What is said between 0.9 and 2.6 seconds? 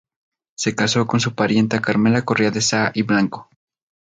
con su pariente Carmela Correa